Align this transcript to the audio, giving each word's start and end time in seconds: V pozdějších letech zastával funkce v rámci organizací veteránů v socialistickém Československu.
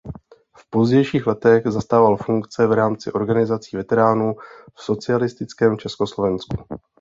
V 0.57 0.69
pozdějších 0.69 1.27
letech 1.27 1.63
zastával 1.65 2.17
funkce 2.17 2.67
v 2.67 2.71
rámci 2.71 3.11
organizací 3.11 3.77
veteránů 3.77 4.33
v 4.75 4.81
socialistickém 4.83 5.77
Československu. 5.77 6.57